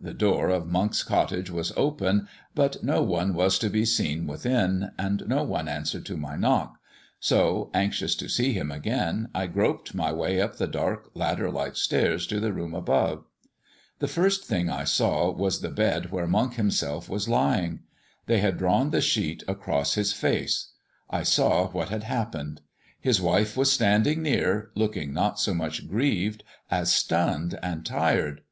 The 0.00 0.14
door 0.14 0.48
of 0.48 0.68
Monk's 0.68 1.02
cottage 1.02 1.50
was 1.50 1.72
open, 1.76 2.28
but 2.54 2.84
no 2.84 3.02
one 3.02 3.34
was 3.34 3.58
to 3.58 3.68
be 3.68 3.84
seen 3.84 4.24
within, 4.24 4.92
and 4.96 5.24
no 5.26 5.42
one 5.42 5.66
answered 5.66 6.06
to 6.06 6.16
my 6.16 6.36
knock, 6.36 6.78
so, 7.18 7.68
anxious 7.74 8.14
to 8.14 8.28
see 8.28 8.52
him 8.52 8.70
again, 8.70 9.28
I 9.34 9.48
groped 9.48 9.92
my 9.92 10.12
way 10.12 10.40
up 10.40 10.54
the 10.58 10.68
dark 10.68 11.10
ladder 11.14 11.50
like 11.50 11.74
stairs 11.76 12.28
to 12.28 12.38
the 12.38 12.52
room 12.52 12.74
above. 12.76 13.24
The 13.98 14.06
first 14.06 14.44
thing 14.44 14.70
I 14.70 14.84
saw 14.84 15.32
was 15.32 15.60
the 15.60 15.70
bed 15.72 16.12
where 16.12 16.28
Monk 16.28 16.54
himself 16.54 17.08
was 17.08 17.28
lying. 17.28 17.80
They 18.26 18.38
had 18.38 18.58
drawn 18.58 18.90
the 18.90 19.00
sheet 19.00 19.42
across 19.48 19.94
his 19.94 20.12
face: 20.12 20.74
I 21.10 21.24
saw 21.24 21.66
what 21.72 21.88
had 21.88 22.04
happened. 22.04 22.60
His 23.00 23.20
wife 23.20 23.56
was 23.56 23.72
standing 23.72 24.22
near, 24.22 24.70
looking 24.76 25.12
not 25.12 25.40
so 25.40 25.54
much 25.54 25.88
grieved 25.88 26.44
as 26.70 26.92
stunned 26.94 27.58
and 27.64 27.84
tired. 27.84 28.42